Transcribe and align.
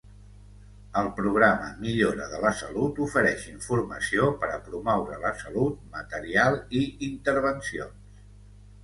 El 0.99 1.07
programa 1.17 1.67
Millora 1.81 2.25
de 2.31 2.39
la 2.45 2.51
salut 2.61 3.01
ofereix 3.07 3.43
informació 3.51 4.29
per 4.45 4.49
a 4.55 4.57
promoure 4.71 5.21
la 5.27 5.35
salut, 5.43 5.77
material 5.99 6.59
i 6.81 6.83
intervencions. 7.11 8.19